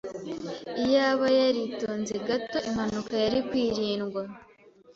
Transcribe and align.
Iyaba 0.83 1.25
yaritonze 1.39 2.15
gato, 2.27 2.57
impanuka 2.69 3.13
yari 3.23 3.39
kwirindwa. 3.47 4.21